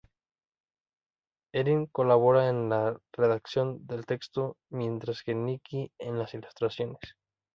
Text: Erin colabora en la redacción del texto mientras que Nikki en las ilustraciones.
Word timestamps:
Erin 1.53 1.85
colabora 1.91 2.49
en 2.49 2.69
la 2.71 2.99
redacción 3.13 3.85
del 3.85 4.07
texto 4.07 4.57
mientras 4.71 5.21
que 5.21 5.35
Nikki 5.35 5.91
en 5.99 6.17
las 6.17 6.33
ilustraciones. 6.33 6.99